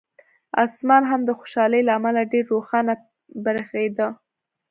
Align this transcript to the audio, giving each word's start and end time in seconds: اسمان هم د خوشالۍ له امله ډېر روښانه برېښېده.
اسمان 0.65 1.03
هم 1.11 1.21
د 1.25 1.29
خوشالۍ 1.39 1.81
له 1.87 1.91
امله 1.97 2.21
ډېر 2.31 2.45
روښانه 2.53 2.93
برېښېده. 3.43 4.07